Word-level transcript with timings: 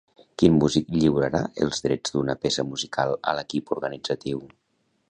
Quin 0.43 0.55
músic 0.63 0.89
lliurarà 0.95 1.41
els 1.65 1.83
drets 1.89 2.17
d'una 2.17 2.37
peça 2.47 2.67
musical 2.71 3.15
a 3.33 3.37
l'equip 3.41 3.75
organitzatiu? 3.79 4.43